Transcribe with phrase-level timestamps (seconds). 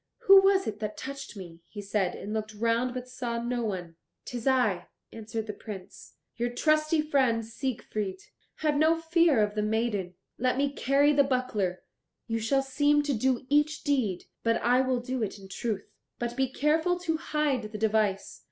[0.21, 3.97] "Who was it that touched me?" he said, and looked round, but saw no one.
[4.25, 8.19] "'Tis I," answered the Prince, "your trusty friend, Siegfried.
[8.55, 10.15] Have no fear of the maiden.
[10.39, 11.83] Let me carry the buckler;
[12.25, 15.91] you shall seem to do each deed, but I will do it in truth.
[16.17, 18.39] But be careful to hide the device.